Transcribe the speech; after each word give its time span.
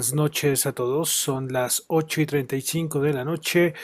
Buenas 0.00 0.14
noches 0.14 0.64
a 0.64 0.72
todos, 0.72 1.10
son 1.10 1.52
las 1.52 1.84
8 1.88 2.22
y 2.22 2.26
35 2.26 3.02
de 3.02 3.12
la 3.12 3.22
noche 3.22 3.74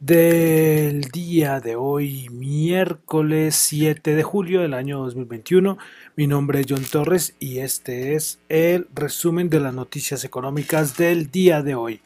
del 0.00 1.02
día 1.02 1.60
de 1.60 1.76
hoy, 1.76 2.28
miércoles 2.30 3.54
7 3.54 4.16
de 4.16 4.22
julio 4.24 4.62
del 4.62 4.74
año 4.74 4.98
2021. 4.98 5.78
Mi 6.16 6.26
nombre 6.26 6.58
es 6.58 6.66
John 6.68 6.82
Torres 6.82 7.36
y 7.38 7.60
este 7.60 8.16
es 8.16 8.40
el 8.48 8.88
resumen 8.92 9.50
de 9.50 9.60
las 9.60 9.72
noticias 9.72 10.24
económicas 10.24 10.96
del 10.96 11.30
día 11.30 11.62
de 11.62 11.76
hoy. 11.76 12.00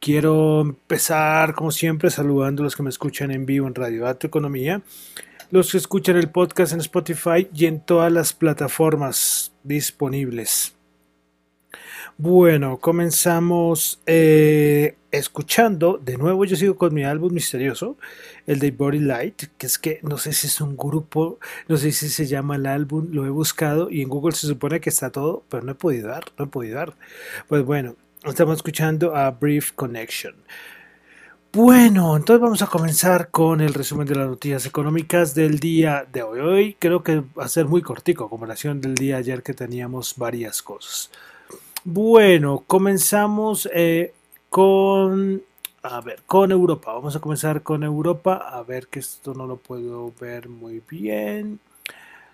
Quiero 0.00 0.62
empezar, 0.62 1.54
como 1.54 1.70
siempre, 1.70 2.10
saludando 2.10 2.62
a 2.62 2.64
los 2.64 2.74
que 2.74 2.82
me 2.82 2.90
escuchan 2.90 3.30
en 3.30 3.46
vivo 3.46 3.68
en 3.68 3.76
Radio 3.76 4.02
Dato 4.02 4.26
Economía, 4.26 4.82
los 5.52 5.70
que 5.70 5.78
escuchan 5.78 6.16
el 6.16 6.32
podcast 6.32 6.72
en 6.72 6.80
Spotify 6.80 7.48
y 7.54 7.66
en 7.66 7.78
todas 7.78 8.10
las 8.10 8.32
plataformas 8.32 9.52
disponibles. 9.62 10.74
Bueno, 12.18 12.78
comenzamos 12.78 14.00
eh, 14.06 14.96
escuchando, 15.10 15.98
de 15.98 16.16
nuevo 16.16 16.44
yo 16.44 16.56
sigo 16.56 16.76
con 16.76 16.94
mi 16.94 17.04
álbum 17.04 17.32
misterioso, 17.32 17.96
el 18.46 18.58
de 18.58 18.70
Body 18.70 18.98
Light, 18.98 19.44
que 19.56 19.66
es 19.66 19.78
que 19.78 20.00
no 20.02 20.18
sé 20.18 20.32
si 20.32 20.46
es 20.46 20.60
un 20.60 20.76
grupo, 20.76 21.38
no 21.68 21.76
sé 21.76 21.92
si 21.92 22.08
se 22.08 22.26
llama 22.26 22.56
el 22.56 22.66
álbum, 22.66 23.08
lo 23.12 23.26
he 23.26 23.30
buscado 23.30 23.90
y 23.90 24.02
en 24.02 24.08
Google 24.08 24.34
se 24.34 24.46
supone 24.46 24.80
que 24.80 24.90
está 24.90 25.10
todo, 25.10 25.44
pero 25.48 25.62
no 25.62 25.72
he 25.72 25.74
podido 25.74 26.08
dar, 26.08 26.24
no 26.38 26.44
he 26.46 26.48
podido 26.48 26.76
dar. 26.76 26.94
Pues 27.48 27.64
bueno, 27.64 27.96
estamos 28.24 28.56
escuchando 28.56 29.16
a 29.16 29.30
Brief 29.30 29.72
Connection. 29.72 30.34
Bueno, 31.52 32.16
entonces 32.16 32.40
vamos 32.40 32.62
a 32.62 32.68
comenzar 32.68 33.30
con 33.30 33.60
el 33.60 33.74
resumen 33.74 34.06
de 34.06 34.14
las 34.14 34.28
noticias 34.28 34.66
económicas 34.66 35.34
del 35.34 35.58
día 35.58 36.06
de 36.12 36.22
hoy. 36.22 36.38
Hoy 36.40 36.76
creo 36.78 37.02
que 37.02 37.24
va 37.36 37.44
a 37.44 37.48
ser 37.48 37.66
muy 37.66 37.82
cortico 37.82 38.30
comparación 38.30 38.80
del 38.80 38.94
día 38.94 39.16
de 39.16 39.20
ayer 39.20 39.42
que 39.42 39.52
teníamos 39.52 40.14
varias 40.16 40.62
cosas. 40.62 41.10
Bueno, 41.84 42.64
comenzamos 42.66 43.68
eh, 43.72 44.12
con, 44.50 45.42
a 45.82 46.00
ver, 46.02 46.22
con 46.26 46.52
Europa. 46.52 46.92
Vamos 46.92 47.16
a 47.16 47.20
comenzar 47.20 47.62
con 47.62 47.82
Europa. 47.82 48.34
A 48.36 48.62
ver 48.62 48.88
que 48.88 48.98
esto 48.98 49.32
no 49.34 49.46
lo 49.46 49.56
puedo 49.56 50.12
ver 50.20 50.48
muy 50.50 50.82
bien. 50.88 51.58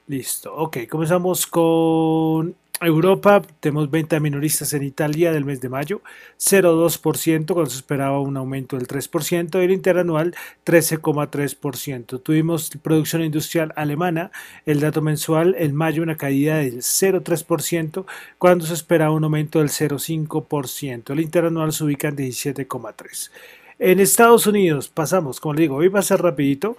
Listo. 0.09 0.55
Ok, 0.57 0.79
comenzamos 0.91 1.47
con 1.47 2.57
Europa, 2.81 3.43
tenemos 3.61 3.91
venta 3.91 4.21
minoristas 4.21 4.75
en 4.75 4.83
Italia 4.83 5.33
del 5.33 5.45
mes 5.45 5.61
de 5.61 5.69
mayo, 5.69 6.03
0,2%, 6.39 7.55
cuando 7.55 7.71
se 7.71 7.79
esperaba 7.79 8.21
un 8.21 8.37
aumento 8.37 8.77
del 8.77 8.87
3%, 8.87 9.61
y 9.61 9.65
el 9.65 9.71
interanual 9.71 10.35
13,3%. 10.65 12.23
Tuvimos 12.23 12.71
producción 12.83 13.23
industrial 13.23 13.73
alemana, 13.77 14.31
el 14.67 14.81
dato 14.81 15.01
mensual 15.01 15.55
en 15.59 15.75
mayo 15.75 16.03
una 16.03 16.17
caída 16.17 16.59
del 16.59 16.83
0,3%, 16.83 18.05
cuando 18.39 18.67
se 18.67 18.75
esperaba 18.75 19.13
un 19.13 19.25
aumento 19.25 19.61
del 19.61 19.69
0,5%. 19.69 21.13
El 21.13 21.21
interanual 21.21 21.73
se 21.73 21.85
ubica 21.85 22.09
en 22.09 22.17
17,3%. 22.17 23.31
En 23.79 24.01
Estados 24.01 24.47
Unidos 24.47 24.89
pasamos, 24.89 25.39
como 25.39 25.55
le 25.55 25.63
digo, 25.63 25.77
hoy 25.77 25.89
va 25.89 26.01
a 26.01 26.03
ser 26.03 26.23
rapidito 26.23 26.77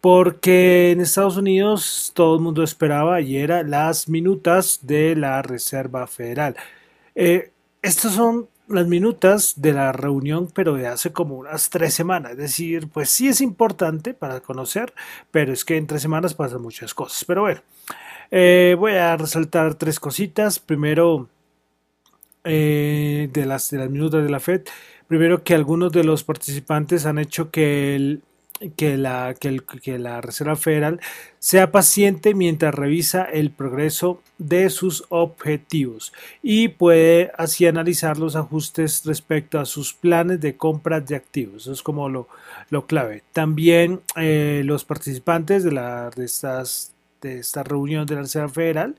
porque 0.00 0.92
en 0.92 1.00
Estados 1.00 1.36
Unidos 1.36 2.12
todo 2.14 2.36
el 2.36 2.42
mundo 2.42 2.62
esperaba 2.62 3.20
y 3.20 3.36
era 3.36 3.62
las 3.62 4.08
minutas 4.08 4.80
de 4.82 5.16
la 5.16 5.42
Reserva 5.42 6.06
Federal. 6.06 6.56
Eh, 7.14 7.52
estas 7.82 8.14
son 8.14 8.48
las 8.68 8.86
minutas 8.86 9.54
de 9.60 9.72
la 9.72 9.92
reunión, 9.92 10.48
pero 10.54 10.74
de 10.74 10.86
hace 10.86 11.12
como 11.12 11.36
unas 11.36 11.70
tres 11.70 11.94
semanas. 11.94 12.32
Es 12.32 12.38
decir, 12.38 12.88
pues 12.88 13.10
sí 13.10 13.28
es 13.28 13.40
importante 13.40 14.14
para 14.14 14.40
conocer, 14.40 14.92
pero 15.30 15.52
es 15.52 15.64
que 15.64 15.76
en 15.76 15.86
tres 15.86 16.02
semanas 16.02 16.34
pasan 16.34 16.62
muchas 16.62 16.94
cosas. 16.94 17.24
Pero 17.24 17.42
bueno, 17.42 17.60
eh, 18.30 18.76
voy 18.78 18.92
a 18.92 19.16
resaltar 19.16 19.74
tres 19.74 19.98
cositas. 19.98 20.58
Primero, 20.58 21.28
eh, 22.44 23.28
de, 23.32 23.46
las, 23.46 23.70
de 23.70 23.78
las 23.78 23.90
minutas 23.90 24.22
de 24.22 24.30
la 24.30 24.40
FED. 24.40 24.62
Primero 25.06 25.42
que 25.42 25.54
algunos 25.54 25.92
de 25.92 26.04
los 26.04 26.24
participantes 26.24 27.06
han 27.06 27.18
hecho 27.18 27.50
que 27.50 27.96
el 27.96 28.22
que 28.76 28.96
la, 28.96 29.34
que, 29.34 29.98
la 29.98 30.20
Reserva 30.20 30.56
Federal 30.56 31.00
sea 31.38 31.70
paciente 31.70 32.34
mientras 32.34 32.74
revisa 32.74 33.24
el 33.24 33.50
progreso 33.50 34.20
de 34.38 34.70
sus 34.70 35.04
objetivos 35.08 36.12
y 36.42 36.68
puede 36.68 37.30
así 37.36 37.66
analizar 37.66 38.18
los 38.18 38.36
ajustes 38.36 39.04
respecto 39.04 39.60
a 39.60 39.64
sus 39.64 39.94
planes 39.94 40.40
de 40.40 40.56
compra 40.56 41.00
de 41.00 41.16
activos. 41.16 41.62
Eso 41.62 41.72
es 41.72 41.82
como 41.82 42.08
lo, 42.08 42.28
clave. 42.86 43.22
También 43.32 44.00
eh, 44.16 44.62
los 44.64 44.84
participantes 44.84 45.64
de, 45.64 45.72
la, 45.72 46.10
de, 46.10 46.24
estas, 46.24 46.94
de 47.20 47.38
esta 47.38 47.62
reunión 47.62 48.06
de 48.06 48.14
la 48.16 48.22
Reserva 48.22 48.48
Federal 48.48 48.96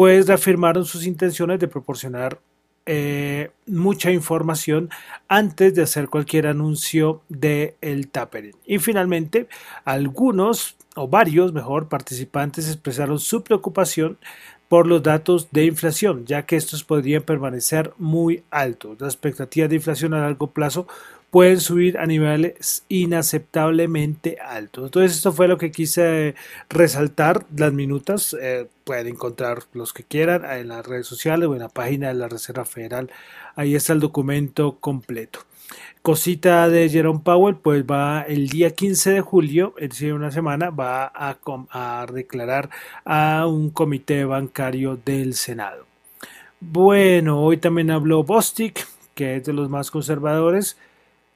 pues 0.00 0.26
reafirmaron 0.26 0.86
sus 0.86 1.04
intenciones 1.04 1.60
de 1.60 1.68
proporcionar 1.68 2.38
eh, 2.86 3.50
mucha 3.66 4.10
información 4.10 4.90
antes 5.28 5.74
de 5.74 5.82
hacer 5.82 6.08
cualquier 6.08 6.46
anuncio 6.46 7.22
de 7.28 7.76
el 7.80 8.08
tapering. 8.08 8.56
Y 8.66 8.78
finalmente, 8.78 9.48
algunos 9.84 10.76
o 10.96 11.08
varios, 11.08 11.52
mejor, 11.52 11.88
participantes 11.88 12.66
expresaron 12.66 13.18
su 13.18 13.42
preocupación 13.42 14.18
por 14.68 14.86
los 14.86 15.02
datos 15.02 15.48
de 15.50 15.64
inflación, 15.64 16.26
ya 16.26 16.46
que 16.46 16.56
estos 16.56 16.84
podrían 16.84 17.22
permanecer 17.22 17.92
muy 17.98 18.44
altos. 18.50 19.00
Las 19.00 19.14
expectativas 19.14 19.68
de 19.68 19.76
inflación 19.76 20.14
a 20.14 20.20
largo 20.20 20.48
plazo 20.52 20.86
pueden 21.30 21.60
subir 21.60 21.98
a 21.98 22.06
niveles 22.06 22.84
inaceptablemente 22.88 24.38
altos. 24.40 24.86
Entonces 24.86 25.16
esto 25.16 25.32
fue 25.32 25.48
lo 25.48 25.58
que 25.58 25.70
quise 25.70 26.34
resaltar, 26.68 27.46
las 27.56 27.72
minutas, 27.72 28.36
eh, 28.40 28.66
pueden 28.84 29.08
encontrar 29.08 29.62
los 29.72 29.92
que 29.92 30.02
quieran 30.02 30.44
en 30.44 30.68
las 30.68 30.86
redes 30.86 31.06
sociales 31.06 31.48
o 31.48 31.54
en 31.54 31.60
la 31.60 31.68
página 31.68 32.08
de 32.08 32.14
la 32.14 32.28
Reserva 32.28 32.64
Federal, 32.64 33.10
ahí 33.54 33.74
está 33.74 33.92
el 33.92 34.00
documento 34.00 34.78
completo. 34.80 35.40
Cosita 36.02 36.68
de 36.68 36.88
Jerome 36.88 37.20
Powell, 37.22 37.56
pues 37.56 37.84
va 37.84 38.22
el 38.22 38.48
día 38.48 38.70
15 38.70 39.10
de 39.12 39.20
julio, 39.20 39.74
es 39.76 39.90
decir, 39.90 40.14
una 40.14 40.30
semana, 40.30 40.70
va 40.70 41.12
a, 41.14 41.38
a 41.70 42.06
declarar 42.12 42.70
a 43.04 43.46
un 43.46 43.70
comité 43.70 44.24
bancario 44.24 44.96
del 44.96 45.34
Senado. 45.34 45.86
Bueno, 46.58 47.40
hoy 47.40 47.58
también 47.58 47.90
habló 47.90 48.24
Bostic, 48.24 48.86
que 49.14 49.36
es 49.36 49.44
de 49.44 49.52
los 49.52 49.68
más 49.68 49.90
conservadores, 49.90 50.76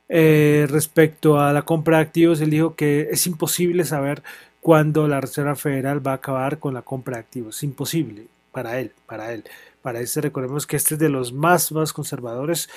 eh, 0.09 0.67
respecto 0.69 1.41
a 1.41 1.53
la 1.53 1.63
compra 1.63 1.99
de 1.99 2.03
activos, 2.03 2.41
él 2.41 2.51
dijo 2.51 2.75
que 2.75 3.09
es 3.11 3.27
imposible 3.27 3.85
saber 3.85 4.23
cuándo 4.61 5.09
la 5.09 5.21
Reserva 5.21 5.57
Federal 5.57 6.07
va 6.07 6.13
a 6.13 6.17
acabar 6.17 6.59
con 6.59 6.75
la 6.75 6.83
compra 6.83 7.17
de 7.17 7.21
activos. 7.21 7.63
Imposible 7.63 8.27
para 8.53 8.79
él, 8.81 8.93
para 9.07 9.33
él. 9.33 9.45
Para 9.83 10.01
este 10.01 10.21
recordemos 10.23 10.67
que 10.67 10.77
este 10.77 10.95
es 10.95 11.01
de 11.01 11.09
los 11.09 11.33
más, 11.33 11.71
más 11.73 11.93
conservadores, 11.93 12.71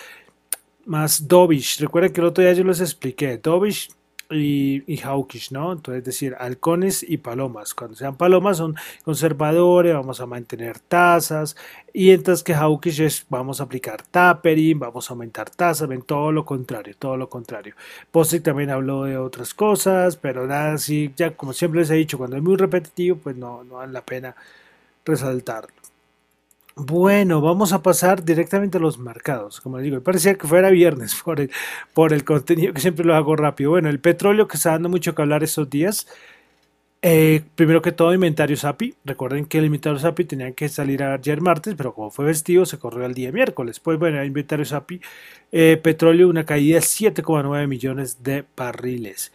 más 0.85 1.27
dovish. 1.27 1.79
Recuerden 1.79 2.11
que 2.11 2.21
el 2.21 2.27
otro 2.27 2.43
día 2.43 2.53
yo 2.53 2.63
les 2.63 2.81
expliqué. 2.81 3.37
Dovish 3.37 3.89
y, 4.29 4.83
y, 4.91 4.97
hawkish, 4.97 5.51
¿no? 5.51 5.71
Entonces, 5.71 5.99
es 5.99 6.05
decir, 6.05 6.35
halcones 6.39 7.03
y 7.03 7.17
palomas. 7.17 7.73
Cuando 7.73 7.95
sean 7.95 8.15
palomas 8.17 8.57
son 8.57 8.75
conservadores, 9.03 9.93
vamos 9.93 10.19
a 10.19 10.25
mantener 10.25 10.79
tasas, 10.79 11.55
y 11.93 12.11
entonces 12.11 12.43
que 12.43 12.53
hawkish 12.53 13.01
es 13.01 13.25
vamos 13.29 13.61
a 13.61 13.63
aplicar 13.63 14.01
tapering, 14.03 14.79
vamos 14.79 15.09
a 15.09 15.13
aumentar 15.13 15.49
tasas, 15.49 15.87
ven 15.87 16.01
todo 16.01 16.31
lo 16.31 16.45
contrario, 16.45 16.95
todo 16.97 17.17
lo 17.17 17.29
contrario. 17.29 17.75
Postic 18.11 18.43
también 18.43 18.69
habló 18.69 19.03
de 19.05 19.17
otras 19.17 19.53
cosas, 19.53 20.17
pero 20.17 20.45
nada 20.45 20.73
así, 20.73 21.13
ya 21.15 21.35
como 21.35 21.53
siempre 21.53 21.81
les 21.81 21.89
he 21.89 21.95
dicho, 21.95 22.17
cuando 22.17 22.37
es 22.37 22.43
muy 22.43 22.55
repetitivo, 22.55 23.17
pues 23.17 23.35
no, 23.35 23.63
no 23.63 23.75
vale 23.75 23.93
la 23.93 24.05
pena 24.05 24.35
resaltarlo. 25.05 25.86
Bueno, 26.79 27.41
vamos 27.41 27.73
a 27.73 27.81
pasar 27.81 28.23
directamente 28.23 28.77
a 28.77 28.81
los 28.81 28.99
mercados. 28.99 29.61
Como 29.61 29.77
les 29.77 29.85
digo, 29.85 29.99
parecía 30.01 30.35
que 30.35 30.45
fuera 30.45 30.69
viernes 30.69 31.15
por 31.25 31.41
el, 31.41 31.49
por 31.93 32.13
el 32.13 32.23
contenido 32.23 32.71
que 32.73 32.81
siempre 32.81 33.03
lo 33.03 33.15
hago 33.15 33.35
rápido. 33.35 33.71
Bueno, 33.71 33.89
el 33.89 33.99
petróleo 33.99 34.47
que 34.47 34.57
está 34.57 34.71
dando 34.71 34.87
mucho 34.87 35.15
que 35.15 35.21
hablar 35.23 35.43
estos 35.43 35.67
días. 35.69 36.07
Eh, 37.01 37.41
primero 37.55 37.81
que 37.81 37.91
todo, 37.91 38.13
inventario 38.13 38.55
SAPI. 38.55 38.93
Recuerden 39.05 39.45
que 39.45 39.57
el 39.57 39.65
inventario 39.65 39.97
SAPI 39.97 40.25
tenía 40.25 40.51
que 40.51 40.69
salir 40.69 41.01
ayer 41.01 41.41
martes, 41.41 41.73
pero 41.75 41.95
como 41.95 42.11
fue 42.11 42.25
vestido, 42.25 42.65
se 42.67 42.77
corrió 42.77 43.05
al 43.05 43.15
día 43.15 43.31
miércoles. 43.31 43.79
Pues 43.79 43.97
bueno, 43.97 44.23
inventario 44.23 44.65
SAPI, 44.65 45.01
eh, 45.51 45.79
petróleo, 45.81 46.29
una 46.29 46.45
caída 46.45 46.75
de 46.75 46.81
7,9 46.85 47.67
millones 47.67 48.21
de 48.23 48.45
barriles. 48.55 49.31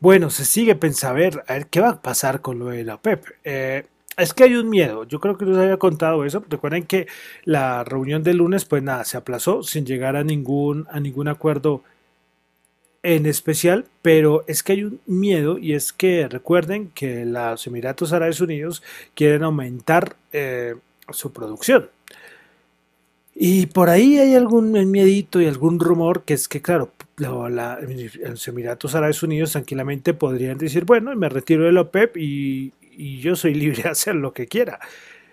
Bueno, 0.00 0.30
se 0.30 0.46
sigue 0.46 0.74
pensando, 0.74 1.16
a 1.16 1.18
ver, 1.18 1.44
a 1.48 1.52
ver 1.54 1.66
qué 1.66 1.80
va 1.80 1.90
a 1.90 2.02
pasar 2.02 2.40
con 2.40 2.58
lo 2.58 2.66
de 2.66 2.84
la 2.84 2.94
OPEP. 2.94 3.24
Eh, 3.44 3.86
es 4.18 4.34
que 4.34 4.44
hay 4.44 4.54
un 4.54 4.68
miedo, 4.68 5.04
yo 5.04 5.20
creo 5.20 5.38
que 5.38 5.46
les 5.46 5.56
había 5.56 5.76
contado 5.78 6.24
eso. 6.24 6.44
Recuerden 6.48 6.84
que 6.84 7.06
la 7.44 7.84
reunión 7.84 8.22
del 8.22 8.38
lunes, 8.38 8.64
pues 8.64 8.82
nada, 8.82 9.04
se 9.04 9.16
aplazó 9.16 9.62
sin 9.62 9.86
llegar 9.86 10.16
a 10.16 10.24
ningún, 10.24 10.86
a 10.90 11.00
ningún 11.00 11.28
acuerdo 11.28 11.82
en 13.02 13.26
especial, 13.26 13.86
pero 14.02 14.44
es 14.48 14.62
que 14.62 14.72
hay 14.72 14.84
un 14.84 15.00
miedo 15.06 15.56
y 15.58 15.74
es 15.74 15.92
que 15.92 16.28
recuerden 16.28 16.90
que 16.94 17.24
los 17.24 17.66
Emiratos 17.66 18.12
Árabes 18.12 18.40
Unidos 18.40 18.82
quieren 19.14 19.44
aumentar 19.44 20.16
eh, 20.32 20.74
su 21.10 21.32
producción. 21.32 21.88
Y 23.40 23.66
por 23.66 23.88
ahí 23.88 24.18
hay 24.18 24.34
algún 24.34 24.72
miedito 24.90 25.40
y 25.40 25.46
algún 25.46 25.78
rumor 25.78 26.24
que 26.24 26.34
es 26.34 26.48
que, 26.48 26.60
claro, 26.60 26.90
los 27.16 28.48
Emiratos 28.48 28.96
Árabes 28.96 29.22
Unidos 29.22 29.52
tranquilamente 29.52 30.12
podrían 30.12 30.58
decir, 30.58 30.84
bueno, 30.84 31.14
me 31.14 31.28
retiro 31.28 31.64
de 31.64 31.72
la 31.72 31.82
OPEP 31.82 32.16
y, 32.16 32.72
y 32.98 33.20
yo 33.20 33.36
soy 33.36 33.54
libre 33.54 33.84
de 33.84 33.88
hacer 33.90 34.16
lo 34.16 34.32
que 34.34 34.46
quiera. 34.46 34.80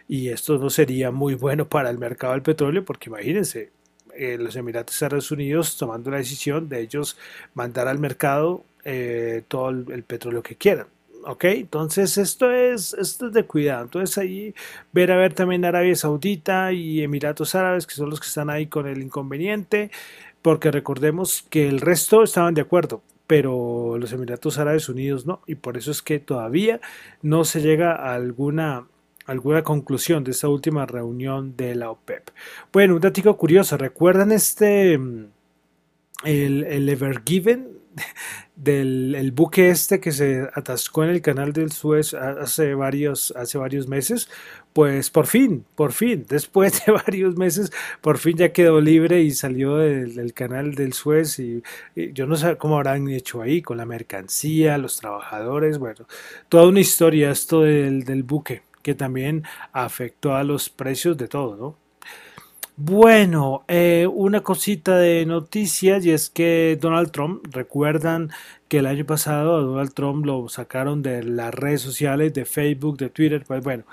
y 0.08 0.30
esto 0.30 0.58
no 0.60 0.70
sería 0.70 1.12
muy 1.12 1.36
bueno 1.36 1.68
para 1.68 1.90
el 1.90 1.98
mercado 1.98 2.34
del 2.34 2.44
petróleo 2.44 2.86
porque 2.86 3.10
imagínense, 3.10 3.72
eh, 4.18 4.38
los 4.40 4.56
Emiratos 4.56 5.02
Árabes 5.04 5.30
Unidos 5.32 5.76
tomando 5.78 6.10
la 6.12 6.18
decisión 6.18 6.70
de 6.70 6.80
ellos 6.82 7.18
mandar 7.54 7.88
al 7.88 8.00
mercado 8.00 8.64
eh, 8.86 9.44
todo 9.48 9.70
el, 9.70 10.04
petróleo 10.04 10.42
que 10.42 10.56
quieran. 10.56 10.88
¿ok? 11.26 11.44
Entonces 11.46 12.18
esto 12.18 12.52
es, 12.52 12.94
esto 12.94 13.28
es 13.28 13.34
de 13.34 13.44
cuidado. 13.46 13.84
Entonces 13.84 14.18
ahí 14.18 14.56
ver 14.94 15.12
a 15.12 15.18
ver 15.18 15.34
también 15.34 15.66
Arabia 15.66 15.96
Saudita 15.96 16.72
y 16.72 17.02
Emiratos 17.02 17.56
Árabes, 17.56 17.88
que 17.88 17.96
son 17.96 18.10
los 18.10 18.20
que 18.20 18.28
están 18.28 18.50
ahí 18.50 18.68
con 18.68 18.88
el 18.88 19.02
inconveniente, 19.02 19.92
porque 20.42 20.72
recordemos 20.72 21.46
que 21.50 21.68
el 21.68 21.82
resto 21.82 22.24
estaban 22.24 22.54
de 22.54 22.62
acuerdo, 22.62 23.02
pero 23.28 23.98
los 23.98 24.12
Emiratos 24.12 24.58
Árabes 24.58 24.90
Unidos 24.90 25.26
no, 25.26 25.42
y 25.48 25.56
por 25.56 25.78
eso 25.78 25.92
es 25.92 26.02
que 26.02 26.20
todavía 26.20 26.80
no 27.22 27.44
se 27.46 27.62
llega 27.62 27.96
a 27.96 28.14
alguna 28.14 28.88
alguna 29.26 29.64
conclusión 29.64 30.24
de 30.24 30.32
esta 30.32 30.48
última 30.48 30.86
reunión 30.86 31.58
de 31.58 31.74
la 31.74 31.90
OPEP. 31.90 32.30
Bueno, 32.72 32.96
un 32.96 33.02
dato 33.02 33.38
curioso, 33.38 33.76
¿recuerdan 33.76 34.32
este 34.32 34.98
mm, 35.00 35.26
el, 36.26 36.64
el 36.64 36.90
Ever 36.90 37.24
Del 38.56 39.32
buque 39.34 39.70
este 39.70 40.00
que 40.00 40.14
se 40.14 40.48
atascó 40.54 41.04
en 41.04 41.10
el 41.10 41.22
canal 41.22 41.52
del 41.52 41.72
Suez 41.72 42.14
hace 42.14 42.74
varios, 42.74 43.34
hace 43.36 43.58
varios 43.58 43.88
meses, 43.90 44.30
pues 44.72 45.10
por 45.10 45.28
fin, 45.28 45.66
por 45.76 45.92
fin, 45.92 46.26
después 46.30 46.86
de 46.86 46.94
varios 46.94 47.36
meses, 47.38 47.72
por 48.02 48.18
fin 48.18 48.38
ya 48.38 48.54
quedó 48.54 48.80
libre 48.80 49.22
y 49.22 49.32
salió 49.32 49.78
del, 49.78 50.34
canal 50.34 50.74
del 50.76 50.94
Suez 50.94 51.40
y, 51.40 51.64
yo 51.96 52.28
no 52.28 52.36
sé 52.38 52.58
cómo 52.58 52.78
habrán 52.78 53.10
hecho 53.10 53.42
ahí 53.42 53.62
con 53.62 53.78
la 53.78 53.86
mercancía, 53.86 54.78
los 54.78 54.98
trabajadores, 54.98 55.78
bueno, 55.78 56.08
toda 56.50 56.68
una 56.68 56.80
historia 56.80 57.32
esto 57.32 57.62
del, 57.62 58.04
del 58.04 58.24
buque 58.24 58.64
que 58.82 58.96
también 58.96 59.44
afectó 59.74 60.36
a 60.36 60.44
los 60.44 60.70
precios 60.70 61.18
de 61.18 61.28
todo, 61.28 61.56
¿no? 61.58 61.85
Bueno, 62.78 63.64
eh, 63.70 64.06
una 64.12 64.42
cosita 64.42 64.98
de 64.98 65.26
noticias 65.26 66.06
y 66.06 66.12
es 66.12 66.30
que 66.30 66.78
Donald 66.80 67.10
Trump, 67.12 67.46
recuerdan 67.56 68.32
que 68.68 68.80
el 68.80 68.86
año 68.86 69.06
pasado 69.06 69.56
a 69.56 69.62
Donald 69.62 69.94
Trump 69.94 70.26
lo 70.26 70.50
sacaron 70.50 71.02
de 71.02 71.24
las 71.24 71.54
redes 71.54 71.82
sociales, 71.82 72.34
de 72.34 72.44
Facebook, 72.44 72.98
de 72.98 73.10
Twitter, 73.10 73.46
pues 73.48 73.64
bueno, 73.64 73.86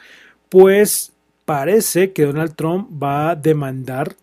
pues 0.48 1.12
parece 1.44 2.12
que 2.12 2.24
Donald 2.24 2.56
Trump 2.56 2.90
va 3.00 3.30
a 3.30 3.36
demandar 3.36 4.16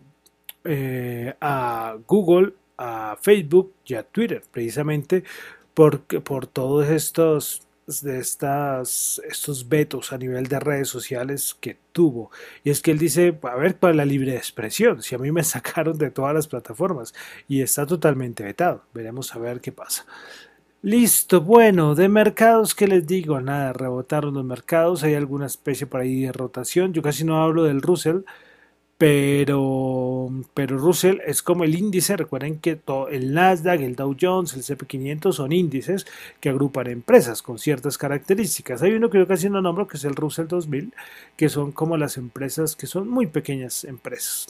eh, 0.64 1.34
a 1.40 1.96
Google, 2.06 2.52
a 2.76 3.16
Facebook 3.18 3.72
y 3.86 3.94
a 3.94 4.02
Twitter, 4.02 4.42
precisamente 4.50 5.24
porque, 5.72 6.20
por 6.20 6.46
todos 6.46 6.86
estos 6.88 7.62
de 7.86 8.18
estas, 8.18 9.20
estos 9.28 9.68
vetos 9.68 10.12
a 10.12 10.18
nivel 10.18 10.46
de 10.46 10.60
redes 10.60 10.88
sociales 10.88 11.56
que 11.60 11.76
tuvo. 11.92 12.30
Y 12.62 12.70
es 12.70 12.80
que 12.80 12.92
él 12.92 12.98
dice, 12.98 13.38
a 13.42 13.56
ver, 13.56 13.76
para 13.78 13.94
la 13.94 14.04
libre 14.04 14.36
expresión, 14.36 15.02
si 15.02 15.14
a 15.14 15.18
mí 15.18 15.32
me 15.32 15.44
sacaron 15.44 15.98
de 15.98 16.10
todas 16.10 16.34
las 16.34 16.46
plataformas 16.46 17.14
y 17.48 17.62
está 17.62 17.86
totalmente 17.86 18.44
vetado, 18.44 18.84
veremos 18.94 19.34
a 19.34 19.38
ver 19.38 19.60
qué 19.60 19.72
pasa. 19.72 20.06
Listo, 20.82 21.42
bueno, 21.42 21.94
de 21.94 22.08
mercados, 22.08 22.74
¿qué 22.74 22.86
les 22.86 23.06
digo? 23.06 23.38
Nada, 23.40 23.74
rebotaron 23.74 24.32
los 24.32 24.44
mercados, 24.44 25.02
hay 25.02 25.14
alguna 25.14 25.44
especie 25.44 25.86
por 25.86 26.00
ahí 26.00 26.22
de 26.22 26.32
rotación, 26.32 26.94
yo 26.94 27.02
casi 27.02 27.22
no 27.22 27.42
hablo 27.42 27.64
del 27.64 27.82
Russell, 27.82 28.20
pero, 29.00 30.28
pero 30.52 30.76
Russell 30.76 31.20
es 31.24 31.42
como 31.42 31.64
el 31.64 31.74
índice, 31.74 32.18
recuerden 32.18 32.58
que 32.58 32.76
todo, 32.76 33.08
el 33.08 33.32
Nasdaq, 33.32 33.80
el 33.80 33.96
Dow 33.96 34.14
Jones, 34.20 34.52
el 34.52 34.62
CP500 34.62 35.32
son 35.32 35.52
índices 35.52 36.06
que 36.38 36.50
agrupan 36.50 36.86
empresas 36.88 37.40
con 37.40 37.58
ciertas 37.58 37.96
características. 37.96 38.82
Hay 38.82 38.92
uno 38.92 39.08
que 39.08 39.16
yo 39.16 39.26
casi 39.26 39.48
no 39.48 39.62
nombro, 39.62 39.88
que 39.88 39.96
es 39.96 40.04
el 40.04 40.16
Russell 40.16 40.48
2000, 40.48 40.92
que 41.34 41.48
son 41.48 41.72
como 41.72 41.96
las 41.96 42.18
empresas 42.18 42.76
que 42.76 42.86
son 42.86 43.08
muy 43.08 43.26
pequeñas 43.26 43.84
empresas 43.84 44.48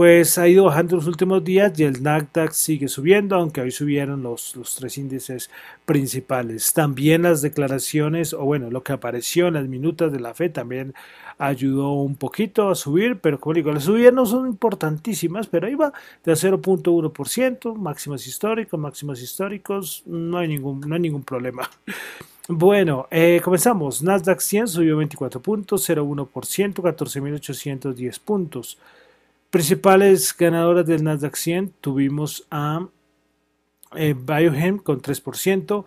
pues 0.00 0.38
ha 0.38 0.48
ido 0.48 0.64
bajando 0.64 0.96
los 0.96 1.06
últimos 1.06 1.44
días 1.44 1.78
y 1.78 1.84
el 1.84 2.02
Nasdaq 2.02 2.52
sigue 2.52 2.88
subiendo, 2.88 3.36
aunque 3.36 3.60
hoy 3.60 3.70
subieron 3.70 4.22
los, 4.22 4.56
los 4.56 4.74
tres 4.76 4.96
índices 4.96 5.50
principales. 5.84 6.72
También 6.72 7.20
las 7.20 7.42
declaraciones, 7.42 8.32
o 8.32 8.46
bueno, 8.46 8.70
lo 8.70 8.82
que 8.82 8.94
apareció 8.94 9.48
en 9.48 9.52
las 9.52 9.68
minutas 9.68 10.10
de 10.10 10.18
la 10.18 10.32
fe 10.32 10.48
también 10.48 10.94
ayudó 11.36 11.92
un 11.92 12.16
poquito 12.16 12.70
a 12.70 12.76
subir, 12.76 13.18
pero 13.20 13.38
como 13.38 13.52
digo, 13.52 13.72
las 13.72 13.84
subidas 13.84 14.14
no 14.14 14.24
son 14.24 14.46
importantísimas, 14.46 15.48
pero 15.48 15.66
ahí 15.66 15.74
va 15.74 15.92
de 16.24 16.32
0.1%, 16.32 17.74
máximos 17.74 18.26
históricos, 18.26 18.80
máximos 18.80 19.20
históricos, 19.20 20.02
no 20.06 20.38
hay 20.38 20.48
ningún, 20.48 20.80
no 20.80 20.94
hay 20.94 21.00
ningún 21.02 21.24
problema. 21.24 21.68
Bueno, 22.52 23.06
eh, 23.12 23.40
comenzamos. 23.44 24.02
Nasdaq 24.02 24.40
100 24.40 24.66
subió 24.66 25.00
24.01%, 25.00 26.74
14.810 26.82 28.18
puntos. 28.18 28.76
Principales 29.50 30.36
ganadoras 30.36 30.86
del 30.86 31.02
Nasdaq 31.02 31.34
100 31.34 31.72
tuvimos 31.80 32.46
a 32.52 32.86
eh, 33.96 34.14
Biogen 34.16 34.78
con 34.78 35.02
3%, 35.02 35.84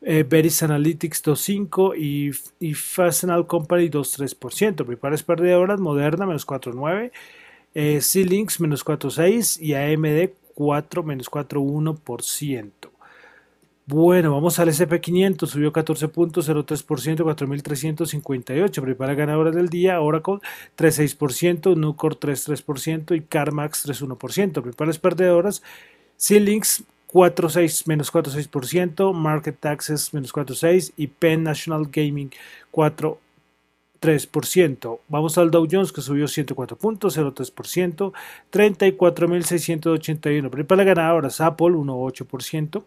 eh, 0.00 0.24
Veris 0.26 0.62
Analytics 0.62 1.22
2.5% 1.22 1.94
y, 1.98 2.30
y 2.58 2.74
Fastenal 2.74 3.46
Company 3.46 3.90
2.3%. 3.90 4.76
Principales 4.76 5.22
perdedoras 5.22 5.78
Moderna 5.78 6.24
menos 6.24 6.46
4.9%, 6.46 7.12
eh, 7.74 8.00
C-Links 8.00 8.60
menos 8.60 8.82
4.6% 8.84 9.60
y 9.60 9.74
AMD 9.74 10.32
4 10.54 11.02
menos 11.02 11.30
4.1%. 11.30 12.91
Bueno, 13.94 14.32
vamos 14.32 14.58
al 14.58 14.70
SP500, 14.70 15.46
subió 15.46 15.70
14.03%, 15.70 17.26
4.358. 17.26 18.80
Prepara 18.80 19.12
ganadoras 19.12 19.54
del 19.54 19.68
día, 19.68 20.00
Oracle 20.00 20.38
3.6%, 20.78 21.76
Nucor 21.76 22.18
3.3% 22.18 23.14
y 23.14 23.20
CarMax 23.20 23.86
3.1%. 23.86 24.62
Prepara 24.62 24.90
perdedoras, 24.92 25.62
C-Links 26.16 26.84
4.6 27.12 27.86
menos 27.86 28.10
4.6%, 28.10 29.12
Market 29.12 29.58
Taxes 29.60 30.14
menos 30.14 30.32
4.6% 30.32 30.94
y 30.96 31.08
Penn 31.08 31.42
National 31.42 31.86
Gaming 31.92 32.30
4.3%. 32.72 35.00
Vamos 35.08 35.36
al 35.36 35.50
Dow 35.50 35.68
Jones 35.70 35.92
que 35.92 36.00
subió 36.00 36.24
104.03%, 36.24 38.12
34.681. 38.50 40.48
Prepara 40.48 40.84
ganadoras, 40.84 41.42
Apple 41.42 41.72
1.8%. 41.72 42.84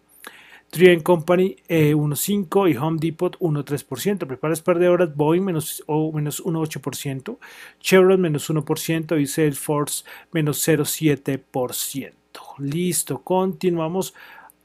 Trien 0.75 0.99
Company 0.99 1.55
1.5% 1.69 2.67
eh, 2.67 2.71
y 2.71 2.75
Home 2.75 2.97
Depot 2.99 3.39
1.3%. 3.39 4.27
Preparas 4.27 4.59
perdedoras 4.59 5.15
Boeing 5.15 5.45
menos, 5.45 5.81
o 5.87 6.11
menos 6.11 6.43
1.8%, 6.43 7.37
Chevron 7.79 8.19
menos 8.19 8.49
1% 8.49 9.21
y 9.21 9.25
Salesforce 9.25 10.03
menos 10.33 10.67
0.7%. 10.67 12.11
Listo, 12.57 13.21
continuamos 13.21 14.13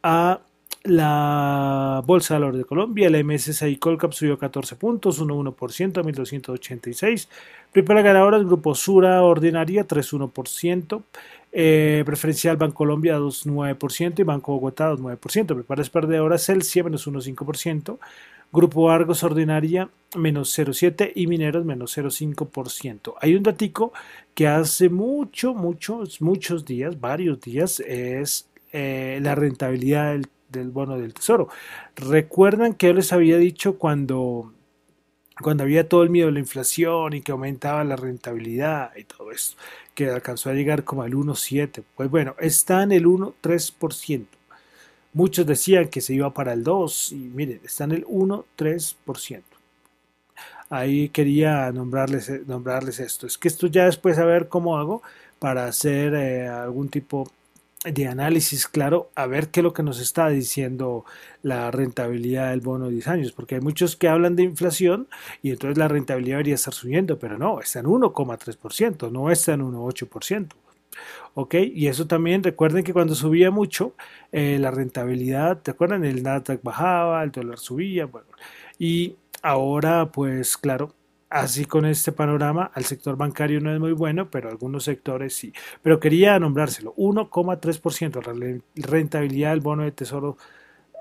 a 0.02 0.40
la 0.82 2.02
Bolsa 2.04 2.34
de 2.34 2.40
Valores 2.40 2.58
de 2.58 2.64
Colombia, 2.64 3.06
el 3.06 3.24
MSCI 3.24 3.76
Colcap 3.76 4.12
subió 4.12 4.36
14 4.36 4.74
puntos, 4.74 5.22
1,1% 5.22 5.98
a 5.98 6.02
1.286. 6.02 7.28
Prepara 7.70 8.02
ganadoras, 8.02 8.44
Grupo 8.44 8.74
Sura 8.74 9.22
Ordinaria 9.22 9.86
3,1%. 9.86 11.04
Eh, 11.52 12.04
preferencial 12.06 12.56
Bancolombia 12.56 13.18
2,9% 13.18 14.20
y 14.20 14.22
Banco 14.22 14.52
Bogotá 14.52 14.92
2,9%. 14.92 15.54
Preparas 15.54 15.90
perdedoras 15.90 16.44
Celsia 16.44 16.84
menos 16.84 17.06
1,5%. 17.06 17.98
Grupo 18.52 18.90
Argos 18.90 19.22
Ordinaria 19.22 19.88
menos 20.16 20.56
0,7% 20.56 21.12
y 21.14 21.26
Mineros 21.26 21.64
menos 21.64 21.96
0,5%. 21.96 23.14
Hay 23.20 23.34
un 23.34 23.42
datico 23.42 23.92
que 24.34 24.48
hace 24.48 24.88
mucho, 24.88 25.54
muchos, 25.54 26.20
muchos 26.20 26.64
días, 26.64 27.00
varios 27.00 27.40
días, 27.40 27.80
es 27.80 28.48
eh, 28.72 29.20
la 29.22 29.34
rentabilidad 29.36 30.12
del, 30.12 30.26
del 30.48 30.70
bono 30.70 30.98
del 30.98 31.14
tesoro. 31.14 31.48
Recuerdan 31.96 32.74
que 32.74 32.88
yo 32.88 32.94
les 32.94 33.12
había 33.12 33.38
dicho 33.38 33.78
cuando 33.78 34.52
cuando 35.42 35.64
había 35.64 35.88
todo 35.88 36.02
el 36.02 36.10
miedo 36.10 36.26
de 36.26 36.32
la 36.32 36.40
inflación 36.40 37.12
y 37.14 37.22
que 37.22 37.32
aumentaba 37.32 37.82
la 37.84 37.96
rentabilidad 37.96 38.94
y 38.96 39.04
todo 39.04 39.30
eso, 39.32 39.56
que 39.94 40.08
alcanzó 40.08 40.50
a 40.50 40.54
llegar 40.54 40.84
como 40.84 41.02
al 41.02 41.12
1,7%. 41.12 41.82
Pues 41.96 42.10
bueno, 42.10 42.34
está 42.38 42.82
en 42.82 42.92
el 42.92 43.06
1,3%. 43.06 44.26
Muchos 45.12 45.46
decían 45.46 45.88
que 45.88 46.00
se 46.00 46.14
iba 46.14 46.32
para 46.32 46.52
el 46.52 46.64
2% 46.64 47.12
y 47.12 47.16
miren, 47.16 47.60
está 47.64 47.84
en 47.84 47.92
el 47.92 48.06
1,3%. 48.06 49.42
Ahí 50.68 51.08
quería 51.08 51.72
nombrarles, 51.72 52.46
nombrarles 52.46 53.00
esto. 53.00 53.26
Es 53.26 53.36
que 53.36 53.48
esto 53.48 53.66
ya 53.66 53.86
después 53.86 54.18
a 54.18 54.24
ver 54.24 54.48
cómo 54.48 54.78
hago 54.78 55.02
para 55.40 55.64
hacer 55.64 56.14
eh, 56.14 56.46
algún 56.46 56.88
tipo 56.88 57.28
de 57.84 58.08
análisis 58.08 58.68
claro 58.68 59.10
a 59.14 59.26
ver 59.26 59.48
qué 59.48 59.60
es 59.60 59.64
lo 59.64 59.72
que 59.72 59.82
nos 59.82 60.00
está 60.00 60.28
diciendo 60.28 61.06
la 61.42 61.70
rentabilidad 61.70 62.50
del 62.50 62.60
bono 62.60 62.86
de 62.86 62.92
10 62.92 63.08
años, 63.08 63.32
porque 63.32 63.54
hay 63.54 63.60
muchos 63.62 63.96
que 63.96 64.08
hablan 64.08 64.36
de 64.36 64.42
inflación 64.42 65.08
y 65.42 65.50
entonces 65.50 65.78
la 65.78 65.88
rentabilidad 65.88 66.36
debería 66.36 66.56
estar 66.56 66.74
subiendo, 66.74 67.18
pero 67.18 67.38
no, 67.38 67.60
está 67.60 67.80
en 67.80 67.86
1,3%, 67.86 69.10
no 69.10 69.30
está 69.30 69.54
en 69.54 69.62
1,8%. 69.62 70.48
¿Ok? 71.34 71.54
Y 71.54 71.86
eso 71.86 72.06
también, 72.06 72.42
recuerden 72.42 72.84
que 72.84 72.92
cuando 72.92 73.14
subía 73.14 73.50
mucho, 73.50 73.94
eh, 74.32 74.58
la 74.60 74.70
rentabilidad, 74.70 75.58
¿te 75.62 75.70
acuerdan? 75.70 76.04
El 76.04 76.22
Nasdaq 76.22 76.62
bajaba, 76.62 77.22
el 77.22 77.30
dólar 77.30 77.58
subía, 77.58 78.06
bueno, 78.06 78.26
y 78.78 79.16
ahora 79.42 80.10
pues 80.12 80.56
claro, 80.56 80.94
así 81.30 81.64
con 81.64 81.86
este 81.86 82.12
panorama, 82.12 82.70
al 82.74 82.84
sector 82.84 83.16
bancario 83.16 83.60
no 83.60 83.72
es 83.72 83.80
muy 83.80 83.92
bueno, 83.92 84.28
pero 84.30 84.50
algunos 84.50 84.84
sectores 84.84 85.34
sí. 85.34 85.52
Pero 85.80 86.00
quería 86.00 86.38
nombrárselo, 86.38 86.94
1,3% 86.96 88.26
la 88.26 88.60
rentabilidad 88.74 89.50
del 89.50 89.60
bono 89.60 89.84
de 89.84 89.92
tesoro 89.92 90.36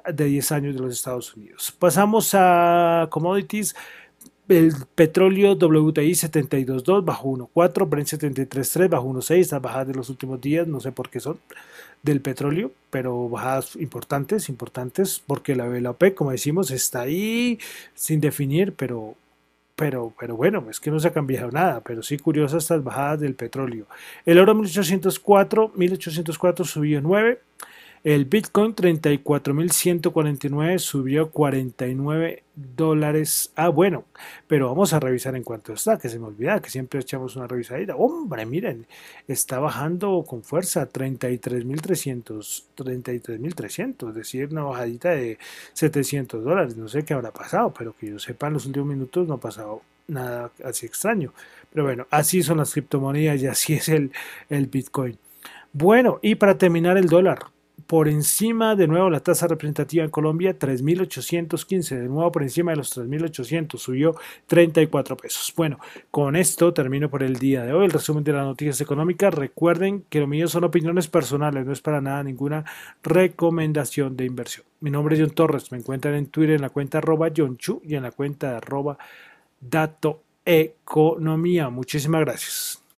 de 0.07 0.25
10 0.25 0.51
años 0.51 0.75
de 0.75 0.81
los 0.81 0.93
Estados 0.93 1.35
Unidos. 1.35 1.75
Pasamos 1.77 2.31
a 2.33 3.07
commodities. 3.09 3.75
El 4.47 4.73
petróleo 4.95 5.51
WTI 5.53 6.11
72.2 6.11 7.05
bajo 7.05 7.29
1.4, 7.29 7.87
Brent 7.87 8.07
73.3 8.07 8.89
bajo 8.89 9.07
1.6, 9.07 9.51
las 9.51 9.61
bajadas 9.61 9.87
de 9.87 9.93
los 9.93 10.09
últimos 10.09 10.41
días, 10.41 10.67
no 10.67 10.79
sé 10.79 10.91
por 10.91 11.11
qué 11.11 11.19
son, 11.19 11.37
del 12.01 12.19
petróleo, 12.21 12.71
pero 12.89 13.29
bajadas 13.29 13.75
importantes, 13.75 14.49
importantes, 14.49 15.21
porque 15.27 15.55
la, 15.55 15.67
la 15.67 15.95
como 16.15 16.31
decimos, 16.31 16.71
está 16.71 17.01
ahí 17.01 17.59
sin 17.93 18.21
definir, 18.21 18.73
pero 18.73 19.15
pero, 19.79 20.13
pero 20.19 20.35
bueno, 20.35 20.65
es 20.69 20.81
que 20.81 20.91
no 20.91 20.99
se 20.99 21.07
ha 21.07 21.13
cambiado 21.13 21.51
nada, 21.51 21.79
pero 21.79 22.03
sí 22.03 22.17
curiosas 22.17 22.63
estas 22.63 22.83
bajadas 22.83 23.21
del 23.21 23.33
petróleo. 23.33 23.85
El 24.25 24.37
oro 24.37 24.53
1804, 24.53 25.71
1804 25.73 26.65
subió 26.65 26.99
9, 26.99 27.41
el 28.03 28.25
Bitcoin 28.25 28.75
34.149 28.75 30.79
subió 30.79 31.31
49 31.31 32.43
dólares. 32.55 33.51
Ah, 33.55 33.69
bueno, 33.69 34.05
pero 34.47 34.69
vamos 34.69 34.93
a 34.93 34.99
revisar 34.99 35.35
en 35.35 35.43
cuanto 35.43 35.73
está, 35.73 35.97
que 35.97 36.07
se 36.07 36.17
me 36.17 36.27
olvida 36.27 36.61
que 36.61 36.69
siempre 36.69 37.01
echamos 37.01 37.35
una 37.35 37.47
revisadita. 37.47 37.97
Hombre, 37.97 38.45
miren, 38.45 38.87
está 39.27 39.59
bajando 39.59 40.23
con 40.25 40.43
fuerza 40.43 40.89
33.300, 40.89 42.63
33.300, 42.77 44.09
es 44.09 44.15
decir, 44.15 44.47
una 44.51 44.63
bajadita 44.63 45.09
de 45.09 45.37
700 45.73 46.41
dólares. 46.43 46.77
No 46.77 46.87
sé 46.87 47.03
qué 47.03 47.13
habrá 47.13 47.31
pasado, 47.31 47.73
pero 47.77 47.93
que 47.93 48.07
yo 48.07 48.19
sepa, 48.19 48.47
en 48.47 48.53
los 48.53 48.65
últimos 48.65 48.87
minutos 48.87 49.27
no 49.27 49.33
ha 49.35 49.39
pasado 49.39 49.81
nada 50.07 50.51
así 50.63 50.85
extraño. 50.85 51.33
Pero 51.71 51.83
bueno, 51.83 52.07
así 52.11 52.43
son 52.43 52.59
las 52.59 52.71
criptomonedas 52.71 53.41
y 53.41 53.47
así 53.47 53.73
es 53.73 53.89
el, 53.89 54.13
el 54.49 54.67
Bitcoin. 54.67 55.17
Bueno, 55.73 56.19
y 56.21 56.35
para 56.35 56.57
terminar 56.57 56.97
el 56.97 57.07
dólar, 57.07 57.39
por 57.87 58.07
encima 58.07 58.75
de 58.75 58.87
nuevo 58.87 59.09
la 59.09 59.19
tasa 59.19 59.47
representativa 59.47 60.03
en 60.03 60.09
Colombia, 60.09 60.57
3.815, 60.57 61.97
de 61.97 62.07
nuevo 62.07 62.31
por 62.31 62.43
encima 62.43 62.71
de 62.71 62.77
los 62.77 62.97
3.800, 62.97 63.77
subió 63.77 64.15
34 64.47 65.17
pesos. 65.17 65.53
Bueno, 65.55 65.79
con 66.11 66.35
esto 66.35 66.73
termino 66.73 67.09
por 67.09 67.23
el 67.23 67.35
día 67.35 67.63
de 67.63 67.73
hoy 67.73 67.85
el 67.85 67.91
resumen 67.91 68.23
de 68.23 68.33
las 68.33 68.45
noticias 68.45 68.79
económicas. 68.81 69.33
Recuerden 69.33 70.05
que 70.09 70.19
lo 70.19 70.27
mío 70.27 70.47
son 70.47 70.63
opiniones 70.63 71.07
personales, 71.07 71.65
no 71.65 71.73
es 71.73 71.81
para 71.81 72.01
nada 72.01 72.23
ninguna 72.23 72.65
recomendación 73.03 74.15
de 74.17 74.25
inversión. 74.25 74.65
Mi 74.81 74.91
nombre 74.91 75.15
es 75.15 75.21
John 75.21 75.31
Torres, 75.31 75.71
me 75.71 75.77
encuentran 75.77 76.15
en 76.15 76.27
Twitter 76.27 76.55
en 76.55 76.61
la 76.61 76.69
cuenta 76.69 76.99
arroba 76.99 77.29
John 77.35 77.57
Chu 77.57 77.81
y 77.85 77.95
en 77.95 78.03
la 78.03 78.11
cuenta 78.11 78.57
arroba 78.57 78.97
Dato 79.59 80.23
Economía. 80.45 81.69
Muchísimas 81.69 82.21
gracias. 82.21 82.88